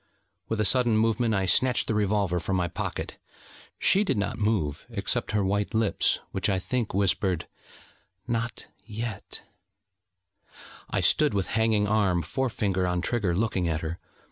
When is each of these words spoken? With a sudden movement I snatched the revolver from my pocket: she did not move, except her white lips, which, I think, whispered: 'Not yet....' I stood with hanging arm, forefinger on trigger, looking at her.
With 0.49 0.59
a 0.59 0.65
sudden 0.65 0.97
movement 0.97 1.35
I 1.35 1.45
snatched 1.45 1.85
the 1.85 1.93
revolver 1.93 2.39
from 2.39 2.55
my 2.55 2.67
pocket: 2.67 3.19
she 3.77 4.03
did 4.03 4.17
not 4.17 4.39
move, 4.39 4.87
except 4.89 5.29
her 5.33 5.45
white 5.45 5.75
lips, 5.75 6.17
which, 6.31 6.49
I 6.49 6.57
think, 6.57 6.95
whispered: 6.95 7.47
'Not 8.27 8.65
yet....' 8.83 9.43
I 10.89 11.01
stood 11.01 11.35
with 11.35 11.49
hanging 11.49 11.85
arm, 11.85 12.23
forefinger 12.23 12.87
on 12.87 13.01
trigger, 13.01 13.35
looking 13.35 13.67
at 13.67 13.81
her. 13.81 13.99